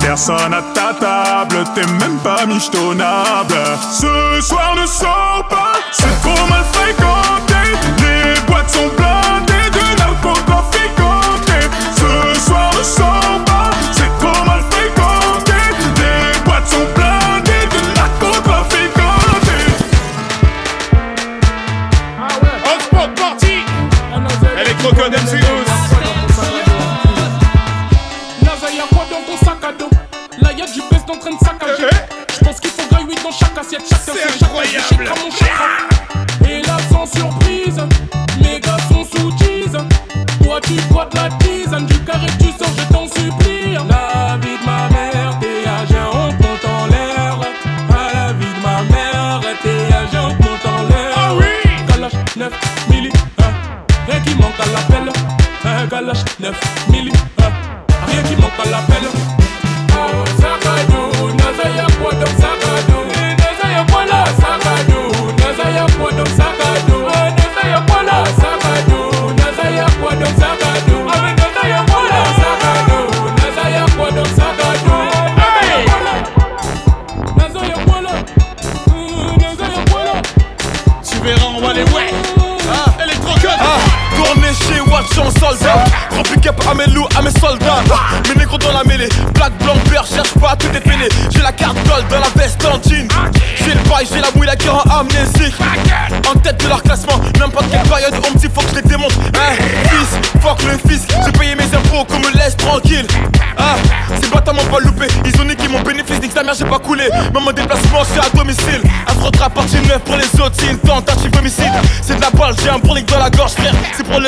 [0.00, 3.54] Personne à ta table, t'es même pas michetonnable
[3.90, 7.53] Ce soir ne sors pas, c'est trop mal fréquenté
[33.38, 35.43] chaque assiette, chaque assiette, chaque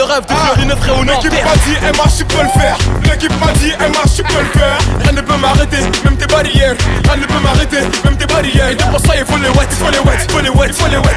[0.07, 3.53] rêve de faire une frère L'équipe m'a dit, MH, tu peux le faire L'équipe m'a
[3.53, 7.27] dit, MH, tu peux le faire Rien ne peut m'arrêter, même tes barrières Rien ne
[7.27, 10.25] peut m'arrêter, même tes barrières Et pour ça il faut les wet, faut les wet,
[10.29, 11.17] faut les wet, faut les wet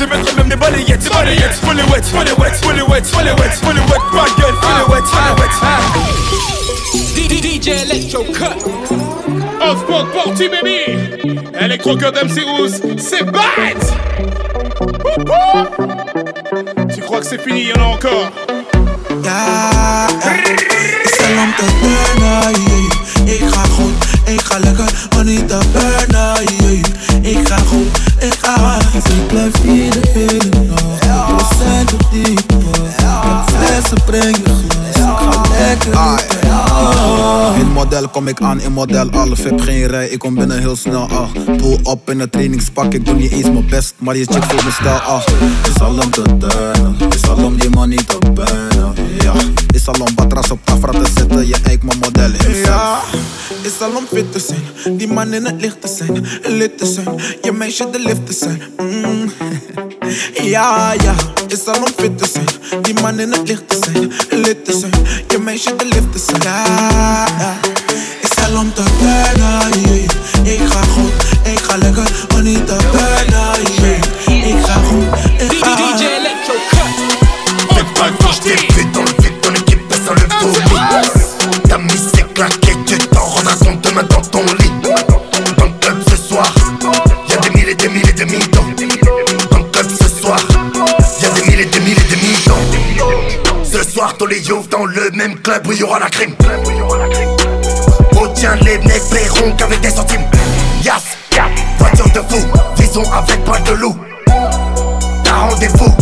[0.00, 2.82] je mettrai même des balayettes, des balayettes Faut les wet, faut les wet, faut les
[2.82, 6.60] wet, faut les wet, faut les wet Ma gueule, faut les wet, faut les wet
[7.60, 8.64] DJ Electro Cut.
[9.60, 10.78] Hotspot party baby.
[11.60, 13.92] Electrocode MC Rousse, c'est bête.
[17.22, 18.30] C'est fini, y'en a encore.
[23.24, 23.94] Ik ga goed,
[24.24, 27.32] ik ga lekker, maar niet burnen, yeah.
[27.32, 28.94] Ik ga goed, ik ga hard.
[28.94, 30.38] Ik blijf hier de je
[34.32, 36.39] glas, ik ga lekker
[38.10, 41.30] kom ik aan, in model al Heb geen rij, ik kom binnen heel snel ah.
[41.56, 44.64] Pull op in het trainingspak, ik doe niet eens mijn best Maar je chick voelt
[44.64, 45.22] me stijl ah.
[45.74, 49.32] Is al om te turnen, is al om die money te burnen Ja,
[49.74, 53.00] is al om batras op tafra te zetten Je eik mijn model in Ja,
[53.62, 56.26] is al om fit te zijn, die man in het licht te zijn,
[56.56, 58.62] lid te zijn, je meisje de lift te zijn.
[58.76, 59.32] Mm.
[60.42, 61.14] Ja, ja,
[61.48, 64.78] is al om fit te zijn, die man in het licht te zijn, lid te
[64.78, 64.92] zijn,
[65.28, 66.42] je meisje de lift te zijn.
[66.42, 66.64] Ja,
[67.38, 67.56] ja,
[68.20, 70.10] is al om te yeah.
[70.42, 73.79] Ik ga goed, ik ga lekker, maar niet te burnen,
[94.30, 96.34] les dans le même club où il y aura la crime.
[98.14, 100.24] Oh tiens, les mecs paieront qu'avec des centimes.
[100.84, 101.02] Yas,
[101.78, 102.46] voiture de fou,
[102.78, 103.96] visons avec pas de loup.
[105.24, 105.92] T'as rendez-vous,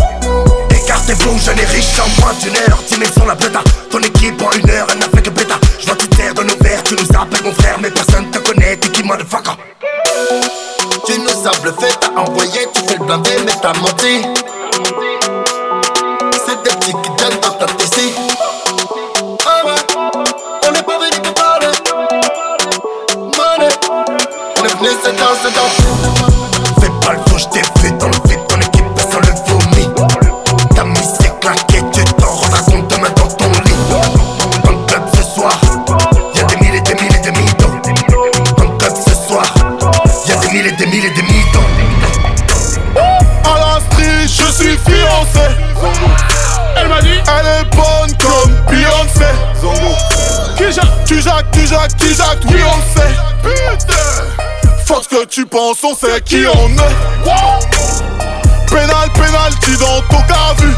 [0.71, 2.79] écartez-vous, jeune et riche en moins d'une heure.
[2.89, 3.61] 10 000 sur la bêta,
[3.91, 5.55] ton équipe en une heure, elle n'a fait que bêta.
[5.81, 8.39] Je vois tu terre de nos verres, tu nous appelles mon frère, mais personne te
[8.39, 9.57] connaît, t'es qui motherfucker?
[11.07, 14.38] Tu nous as bluffé, t'as envoyé, tu fais le blindé, mais t'as menti.
[55.51, 56.97] Penses, on sait qui on est.
[58.69, 60.69] Pénal, pénalty dans ton cas vu.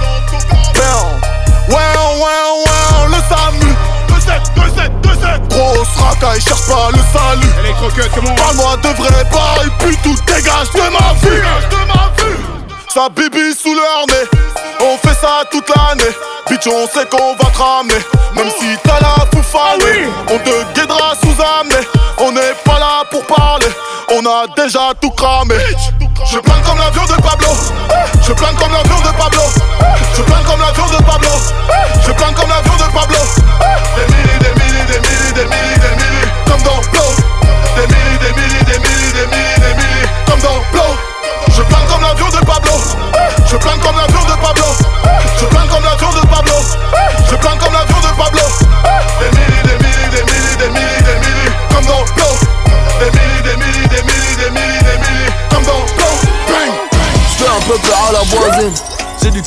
[1.68, 3.75] Ouais, ouais, ouais, le SAMU.
[4.09, 5.49] 2-7, 2-7, 2-7.
[5.49, 7.53] Grosse racaille, cherche pas le salut.
[7.59, 11.43] Elle est comment Parle-moi de vrai bail, puis tout dégage de ma vue.
[12.93, 14.41] Sa bibi sous leur nez,
[14.81, 16.14] on fait ça toute l'année.
[16.49, 18.01] Bitch, on sait qu'on va te ramener.
[18.35, 19.81] Même si t'as la foufale,
[20.29, 21.87] on te guidera sous amener.
[24.49, 25.55] Déjà tout cramé.
[26.30, 27.49] Je plane comme l'avion de Pablo.
[28.26, 29.43] Je plane comme l'avion de Pablo.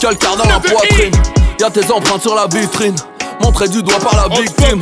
[0.03, 1.13] Du calcaire dans la poitrine.
[1.61, 2.95] Y'a tes empreintes sur la vitrine.
[3.41, 4.77] Montré du doigt par la victime.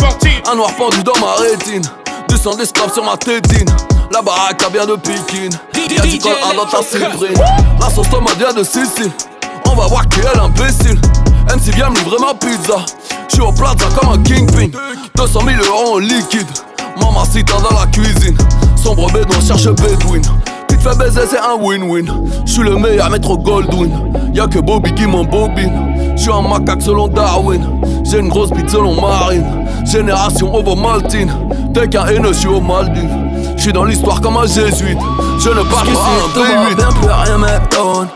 [0.51, 1.83] Un noir pendu dans ma rétine.
[2.27, 3.69] Du sang d'esclave sur ma tétine.
[4.11, 5.49] La baraque a bien de Pékin.
[5.75, 7.37] Y'a du col dans ta cyprine.
[7.79, 9.11] La sauce tomate vient de Sicile.
[9.67, 10.99] On va voir qui est l'imbécile.
[11.55, 12.77] MC vient me livrer ma pizza.
[13.29, 14.75] J'suis au plaza comme un kingpin.
[15.13, 16.47] 200 000 euros en liquide.
[16.99, 18.37] Mamacita dans la cuisine.
[18.75, 20.21] Sombre bédouin cherche Bedouin.
[20.81, 22.05] Fais baiser, c'est un win-win.
[22.43, 23.91] J'suis le meilleur métro Goldwyn.
[24.33, 26.15] Y'a que Bobby qui m'embobine.
[26.15, 27.63] J'suis un macaque selon Darwin.
[28.03, 29.45] J'ai une grosse bite selon Marine.
[29.85, 31.31] Génération Maltine
[31.73, 33.15] T'es qu'un haineux, j'suis aux Maldives.
[33.57, 34.97] J'suis dans l'histoire comme un jésuite.
[35.39, 36.75] Je ne parle pas un tout va D8.
[36.75, 38.07] bien, plus rien m'étonne.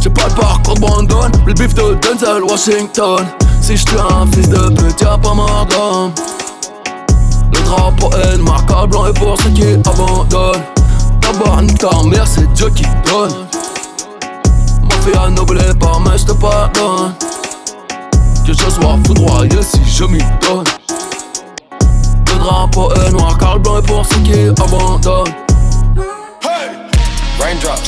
[0.00, 3.24] J'ai pas le parcours Brandon, le bif de Denzel Washington.
[3.60, 6.12] Si j'tue un fils de pute, y'a pas ma gomme.
[7.52, 10.73] Le drapeau est marquable blanc et pour ceux qui abandonnent.
[11.62, 13.34] Nique ta mère, c'est Dieu qui donne.
[14.82, 17.12] Ma fille a noblé pas, mais j'te pardonne.
[18.46, 20.64] Que je sois foudroyé si je m'y donne.
[22.26, 25.34] Le drapeau est noir, car le blanc est pour ceux qui abandonnent.
[27.40, 27.82] Raindrops.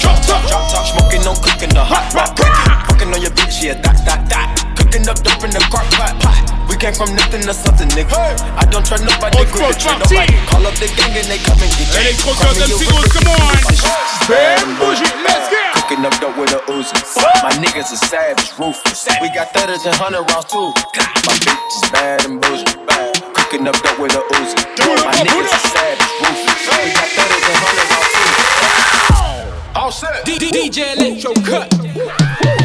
[0.00, 0.86] Drop top, drop top.
[0.86, 2.38] Smoking on cooking the hot pot.
[2.86, 4.71] Fucking on your bitch, yeah, that, that, that.
[4.92, 6.36] Cooking up dope in the crock pot, pot.
[6.68, 8.12] We came from nothing to something, nigga.
[8.60, 10.36] I don't trust nobody, Hot grip the spot, tree, drop nobody.
[10.36, 10.52] T.
[10.52, 11.96] Call up the gang and they come and get you.
[11.96, 13.40] Elle est Call croquante, me MC your Gold, witness, come on.
[13.40, 14.28] my shit.
[14.28, 15.56] Ben bougie, let's go.
[15.80, 16.92] Cooking up dope with a Uzi.
[17.40, 19.08] My niggas are savage, ruthless.
[19.24, 20.76] We got thudders and hundred rounds too.
[21.24, 22.68] My bitch is bad and bougie.
[22.84, 23.16] Bad.
[23.32, 24.60] Cooking up dope with a Uzi.
[25.08, 26.68] My niggas are savage, ruthless.
[26.68, 29.72] We got thudders and hundred rounds too.
[29.72, 30.28] All set.
[30.28, 32.60] DJ Electro cut.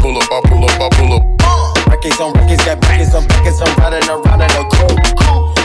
[0.00, 1.22] Pull up, pull up, I pull up, I pull up.
[1.86, 4.96] Records on records, got records on records, I'm riding around in a coupe.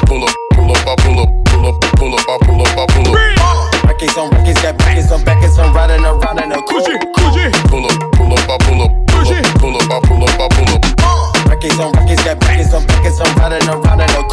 [0.05, 2.85] Pull up, pull up, I pull up, pull up, pull up, I pull up, I
[2.91, 3.15] pull up.
[3.87, 6.83] Records on records, got records on records, I'm riding around in a coupe.
[7.15, 10.47] Pull up, pull up, I pull up, pull up, pull up, I pull up, I
[10.51, 10.83] pull up.
[11.49, 14.24] Records on records, got records on records, I'm riding around in a coupe.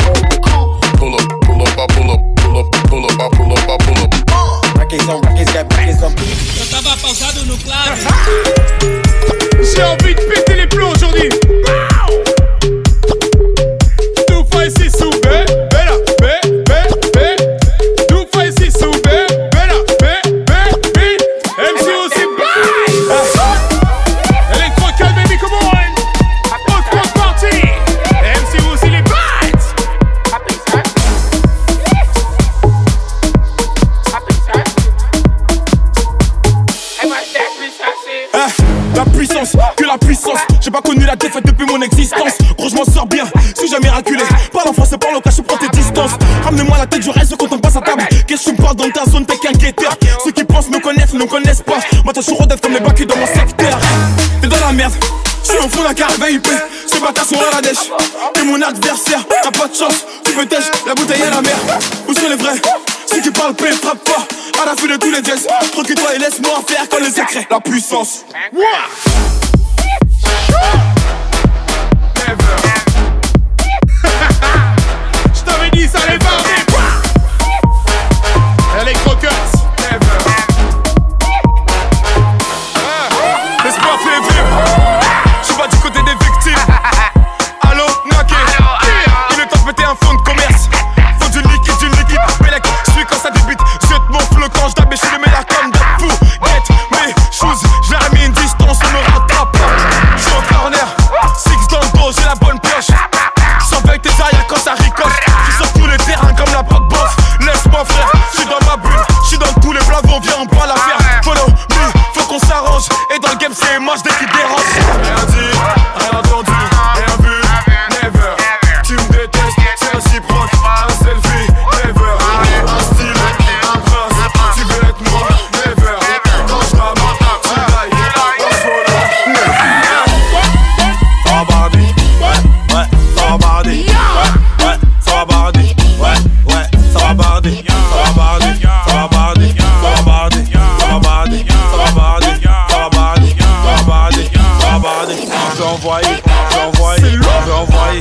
[67.50, 68.24] la puissance.
[68.34, 69.11] Hein?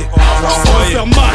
[0.00, 1.31] i'm faire mal.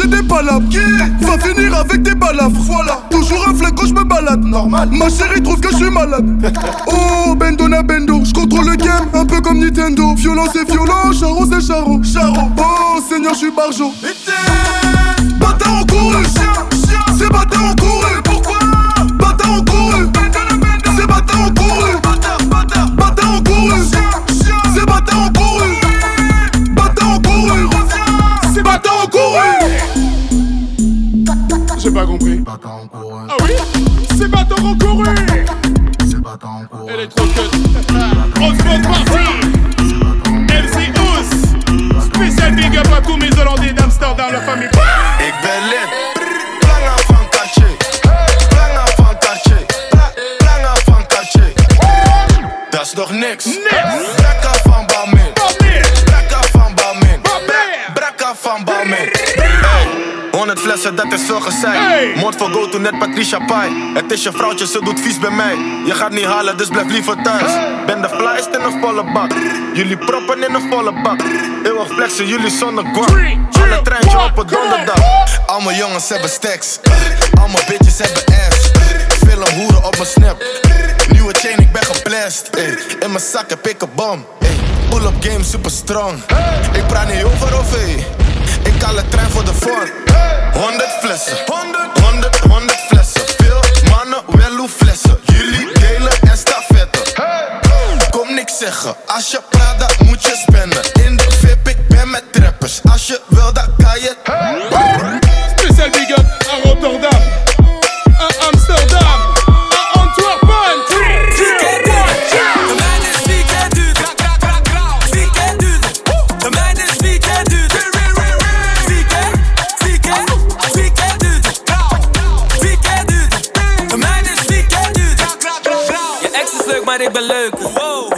[0.00, 0.68] j'ai des palabres.
[1.20, 2.50] Va finir avec des balafres.
[2.60, 3.00] Voilà.
[3.10, 4.44] Toujours un flingue quand je me balade.
[4.44, 4.88] Normal.
[4.92, 6.26] Ma chérie trouve que je suis malade.
[6.86, 8.22] Oh, Bendona Bendo.
[8.24, 10.14] Je contrôle le game, un peu comme Nintendo.
[10.14, 12.00] Violent c'est violent, charo c'est charo.
[12.02, 12.48] Charo.
[12.56, 13.92] Oh, Seigneur, je suis barjo.
[15.38, 16.52] Bâtard en cours, le chien.
[17.18, 17.87] C'est bâtard en cours.
[62.90, 63.92] Net Patricia Pai.
[63.94, 65.56] Het is je vrouwtje, ze doet vies bij mij.
[65.86, 67.52] Je gaat niet halen, dus blijf liever thuis.
[67.86, 69.32] Ben de flyest in een volle bak.
[69.74, 71.20] Jullie proppen in een volle bak.
[71.64, 73.08] Eeuwig flexen, jullie zonder guap.
[73.62, 75.00] Alle treintje op een donderdag.
[75.46, 76.78] Al mijn jongens hebben stacks.
[77.40, 78.70] Al mijn bitches hebben ass.
[79.26, 80.44] Film hoeren op mijn snap.
[81.08, 82.48] Nieuwe chain, ik ben geblest.
[82.48, 82.78] Ey.
[83.00, 84.26] In mijn zak heb ik een bom.
[84.90, 86.22] Pull-up game super strong.
[86.72, 87.74] Ik praat niet over OV.
[88.62, 89.88] Ik haal de trein voor de vorm.
[90.52, 91.36] 100 flessen.
[91.46, 92.77] 100, 100, 100
[98.86, 100.82] Als je praat, dan moet je spenden.
[101.04, 102.80] In de VIP, ik ben met trappers.
[102.90, 104.16] Als je wil, dan kan je.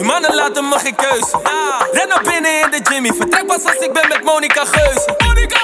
[0.01, 1.40] Die mannen laten me geen keuze.
[1.93, 3.12] Ren naar binnen in de Jimmy.
[3.18, 5.16] Vertrek pas als ik ben met Monica Geuze.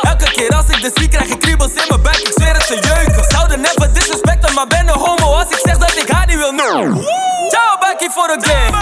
[0.02, 2.16] Elke keer als ik de zie, krijg ik kriebels in mijn buik.
[2.16, 3.24] Ik zweer het ze jeuken.
[3.28, 6.52] Zouden never disrespecten, maar ben een homo als ik zeg dat ik haar niet wil.
[6.52, 7.02] No.
[7.48, 8.75] Ciao, bakkie voor de game.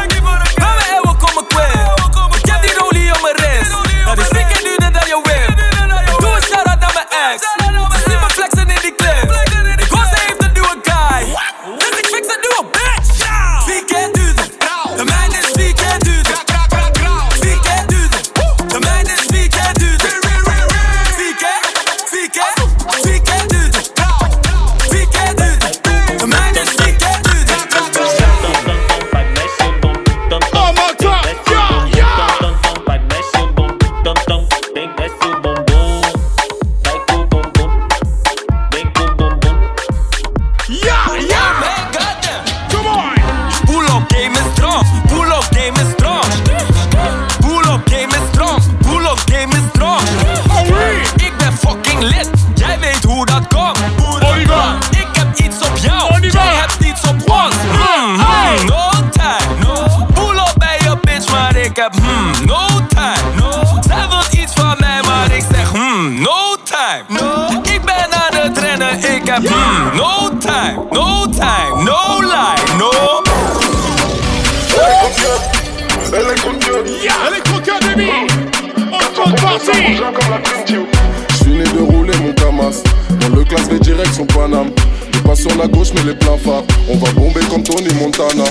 [79.76, 82.82] Je suis né de rouler mon Kamas
[83.20, 84.70] Dans le classe V direction Paname.
[85.12, 86.62] Je passe sur la gauche mais les pleins phares.
[86.88, 88.44] On va bomber comme Tony Montana.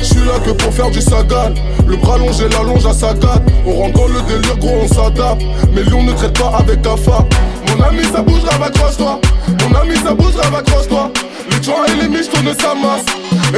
[0.00, 1.54] Je suis là que pour faire du sagan.
[1.86, 4.88] Le bras long j'ai la longe à saccade On rentre dans le délire gros on
[4.88, 5.42] s'adapte.
[5.72, 7.24] Mais Lyon ne traite pas avec CAFA
[7.68, 9.20] Mon ami ça bouge grave accroche-toi.
[9.62, 11.10] Mon ami ça bouge grave accroche-toi.
[11.50, 13.06] Les joints et les miches tournent sa masse.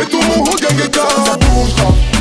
[0.01, 1.25] Et tout mon haut gang est calme.
[1.27, 1.75] Ça bouge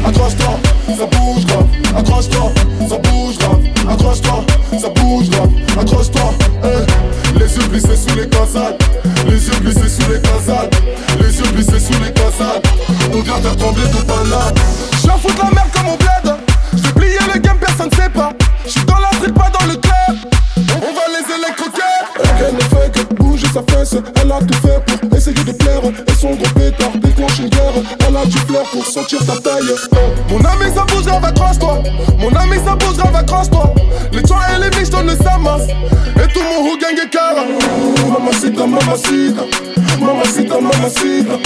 [0.07, 1.65] accroche-toi Ça bouge grave,
[1.97, 2.51] accroche-toi
[2.89, 4.45] Ça bouge grave, accroche-toi
[4.79, 7.37] Ça bouge grave, accroche-toi eh.
[7.39, 8.81] Les yeux plissés sous les casades.
[9.27, 10.73] Les yeux plissés sous les casades.
[11.19, 12.65] Les yeux plissés sous les casades.
[13.13, 14.53] On vient faire trembler tout Paname
[14.93, 16.35] J'suis un fou de la merde comme mon bled.
[16.73, 18.31] J'ai plié le game, personne sait pas.
[18.65, 20.17] J'suis dans la pas dans le club.
[20.57, 25.81] On va les électroquer Bouger sa fesse Elle a tout fait pour essayer de plaire.
[25.85, 27.73] Et son gros pétard déclenche une guerre.
[28.07, 29.75] Elle a du flair pour sentir ta taille.
[30.29, 31.83] Mon ami ça bouge grave accroche-toi
[32.19, 33.73] Mon ami ça bouge grave accroche-toi
[34.11, 35.67] Les joints et les miches donnent sa masse.
[35.67, 37.45] Et tout mon hood gang est cara
[38.11, 39.43] Mamacita, mamacita
[39.99, 41.37] Mamacita, mamacita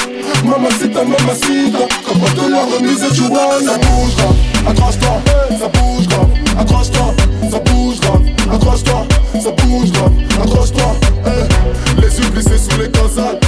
[0.46, 5.22] Mamacita, mamacita Comme de la remise tu vois Ça bouge grave, accroche-toi
[5.60, 6.30] Ça bouge grave,
[6.60, 7.14] accroche-toi
[7.50, 8.22] Ça bouge grave,
[8.54, 9.08] accroche-toi
[9.42, 10.12] Ça bouge grave,
[10.44, 12.02] accroche-toi eh.
[12.02, 13.40] Les yeux plissés sous les casades.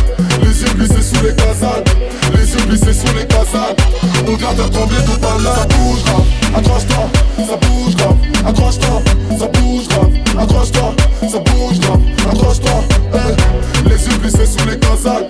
[0.41, 1.89] Les yeux plissés sous les casades.
[2.35, 3.79] Les yeux plissés sous les casades.
[4.27, 6.23] On vient faire trembler tout par là Ça bouge grave,
[6.55, 7.09] accroche-toi
[7.47, 8.15] Ça bouge grave,
[8.47, 9.01] accroche-toi
[9.37, 10.95] Ça bouge grave, accroche-toi
[11.29, 11.99] Ça bouge grave,
[12.31, 13.42] accroche-toi.
[14.73, 15.27] Les casades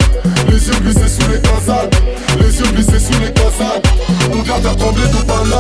[0.48, 1.96] Les yeux plissés sous les casades
[2.40, 3.86] Les yeux plissés sous les casades
[4.32, 5.60] On vient faire trembler tout par là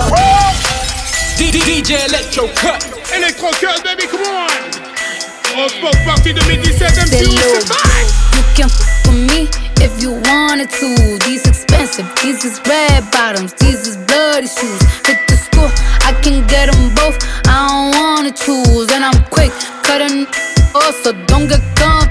[1.40, 2.80] DJ Electro Cut.
[3.16, 5.62] Electro Cut, baby, come on!
[5.62, 9.50] Oxford Party 2017, MC, c'est can f with me
[9.82, 11.20] if you wanted to.
[11.28, 14.82] These expensive, these is red bottoms, these is bloody shoes.
[15.06, 15.70] Hit the school,
[16.02, 17.18] I can get them both.
[17.48, 19.52] I don't wanna choose, and I'm quick
[19.84, 20.26] cutting
[20.74, 22.03] off, so don't get comfortable.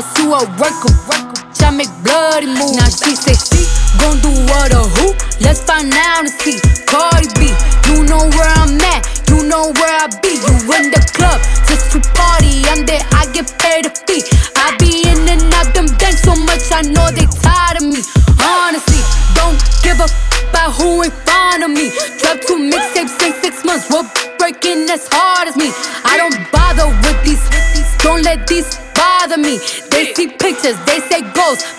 [0.00, 0.94] Boss, you a worker.
[1.68, 2.80] I make bloody moves.
[2.80, 3.60] Now she say she
[4.00, 5.12] gon' do what or who?
[5.44, 6.56] Let's find out and see.
[6.88, 7.52] Cardi B,
[7.92, 10.32] you know where I'm at, you know where I be.
[10.40, 11.36] You in the club
[11.68, 12.64] just to party.
[12.72, 14.24] I'm there, I get paid a fee.
[14.56, 18.00] I be in and out them banks so much, I know they tired of me.
[18.40, 19.02] Honestly,
[19.36, 21.92] don't give a f- about who ain't fond of me.
[22.16, 24.08] Drop two mixtapes in six months, what
[24.38, 25.68] breaking as hard as me.
[26.00, 27.44] I don't bother with these,
[28.00, 28.87] don't let these
[29.28, 29.58] bother me.
[29.90, 31.20] They see pictures, they say.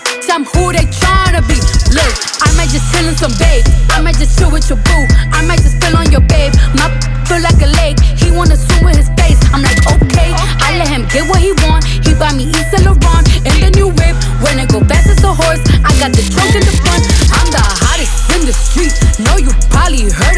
[0.06, 1.58] Bitch, I'm who they tryna be.
[1.94, 3.64] Look, I might just chill in some babe.
[3.90, 5.04] I might just chill with your boo.
[5.30, 6.52] I might just spill on your babe.
[6.74, 6.86] My
[7.26, 7.98] feel like a lake.
[8.18, 9.38] He wanna swim with his face.
[9.54, 10.30] I'm like, okay.
[10.62, 11.84] I let him get what he want.
[11.86, 14.14] He buy me East Saint Laurent in the new whip.
[14.42, 17.02] When it go fast as a horse, I got the trunk in the front.
[17.34, 18.94] I'm the hottest in the street.
[19.18, 20.29] Know you probably heard